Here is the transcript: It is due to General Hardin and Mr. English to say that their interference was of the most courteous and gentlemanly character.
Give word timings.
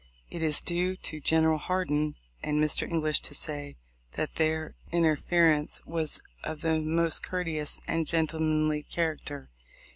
It 0.31 0.41
is 0.41 0.61
due 0.61 0.95
to 0.95 1.19
General 1.19 1.59
Hardin 1.59 2.15
and 2.41 2.59
Mr. 2.59 2.89
English 2.89 3.19
to 3.19 3.35
say 3.35 3.75
that 4.13 4.33
their 4.37 4.73
interference 4.91 5.79
was 5.85 6.19
of 6.43 6.61
the 6.61 6.79
most 6.79 7.21
courteous 7.21 7.79
and 7.87 8.07
gentlemanly 8.07 8.81
character. 8.81 9.49